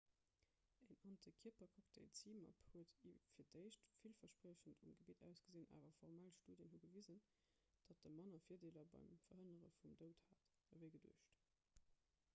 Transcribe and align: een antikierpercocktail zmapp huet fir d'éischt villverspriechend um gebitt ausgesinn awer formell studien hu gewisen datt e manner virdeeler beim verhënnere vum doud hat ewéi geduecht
een 0.87 0.99
antikierpercocktail 1.07 2.07
zmapp 2.19 2.61
huet 2.69 2.93
fir 3.01 3.49
d'éischt 3.55 3.91
villverspriechend 4.05 4.81
um 4.87 4.95
gebitt 5.01 5.21
ausgesinn 5.27 5.67
awer 5.81 5.93
formell 5.99 6.31
studien 6.39 6.73
hu 6.75 6.79
gewisen 6.87 7.19
datt 7.91 8.09
e 8.09 8.13
manner 8.21 8.41
virdeeler 8.49 8.87
beim 8.95 9.19
verhënnere 9.27 9.71
vum 9.83 9.97
doud 10.03 10.25
hat 10.31 10.45
ewéi 10.79 10.89
geduecht 10.97 11.37